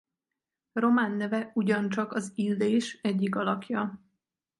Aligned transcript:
Román 0.73 1.11
neve 1.17 1.51
ugyancsak 1.53 2.13
az 2.13 2.31
Illés 2.35 2.99
egyik 3.01 3.35
alakja. 3.35 4.01